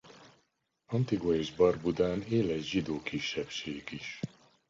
[0.87, 4.19] Antigua és Barbudán él egy zsidó kisebbség is.